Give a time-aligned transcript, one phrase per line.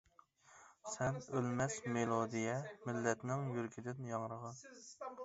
[0.93, 2.55] سەن ئۆلمەس مېلودىيە
[2.87, 4.59] مىللەتنىڭ يۈرىكىدىن ياڭرىغان.